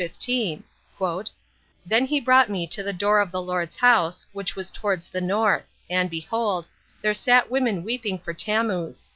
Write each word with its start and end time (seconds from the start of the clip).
15: 0.01 0.63
'Then 1.85 2.05
he 2.07 2.19
brought 2.19 2.49
me 2.49 2.65
to 2.65 2.81
the 2.81 2.91
door 2.91 3.19
of 3.19 3.31
the 3.31 3.39
Lord's 3.39 3.75
House, 3.75 4.25
which 4.33 4.55
was 4.55 4.71
towards 4.71 5.11
the 5.11 5.21
N.; 5.21 5.61
and, 5.91 6.09
behold 6.09 6.67
there 7.03 7.13
sat 7.13 7.51
women 7.51 7.83
weeping 7.83 8.17
for 8.17 8.33
Tammuz. 8.33 9.09